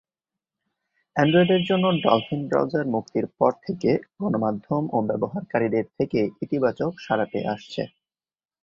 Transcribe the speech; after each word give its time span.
অ্যান্ড্রয়েডের 1.15 1.61
জন্য 1.69 1.85
Dolphin 2.03 2.41
browser 2.49 2.85
মুক্তির 2.93 3.25
পর 3.37 3.51
থেকে 3.65 3.89
গণমাধ্যম 4.15 4.83
ও 4.91 4.97
ব্যবহারকারীদের 5.09 5.85
থেকে 5.97 6.19
ইতিবাচক 6.43 6.91
সাড়া 7.05 7.25
পেয়ে 7.31 7.51
আসছে। 7.55 7.81